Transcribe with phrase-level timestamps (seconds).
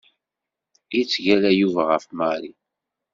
[0.97, 2.51] Yettgalla Yuba ɣef Mary.